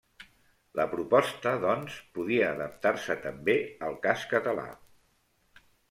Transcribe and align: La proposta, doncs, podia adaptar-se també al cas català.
La 0.79 0.85
proposta, 0.93 1.51
doncs, 1.67 1.99
podia 2.17 2.49
adaptar-se 2.55 3.19
també 3.29 3.59
al 3.91 4.01
cas 4.09 4.27
català. 4.35 4.69